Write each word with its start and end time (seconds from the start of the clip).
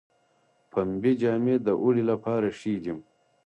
پنبې 0.71 1.11
جامې 1.21 1.55
د 1.65 1.67
اوړي 1.81 2.03
لپاره 2.11 2.47
ښې 2.59 2.75
دي 2.83 2.93